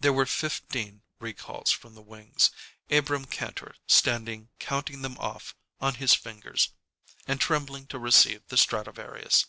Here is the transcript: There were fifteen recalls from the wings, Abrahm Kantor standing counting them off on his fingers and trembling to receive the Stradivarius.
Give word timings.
There 0.00 0.14
were 0.14 0.24
fifteen 0.24 1.02
recalls 1.18 1.70
from 1.70 1.94
the 1.94 2.00
wings, 2.00 2.50
Abrahm 2.88 3.26
Kantor 3.26 3.74
standing 3.86 4.48
counting 4.58 5.02
them 5.02 5.18
off 5.18 5.54
on 5.82 5.96
his 5.96 6.14
fingers 6.14 6.70
and 7.26 7.38
trembling 7.38 7.86
to 7.88 7.98
receive 7.98 8.46
the 8.48 8.56
Stradivarius. 8.56 9.44